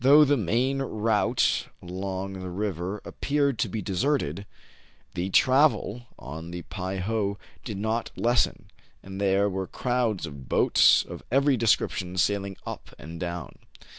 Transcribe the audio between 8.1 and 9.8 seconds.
lessen, and there were